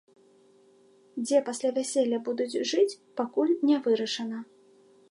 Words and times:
Дзе 1.23 1.37
пасля 1.49 1.69
вяселля 1.77 2.19
будуць 2.31 2.59
жыць, 2.73 2.99
пакуль 3.23 3.57
не 3.71 3.77
вырашана. 3.87 4.39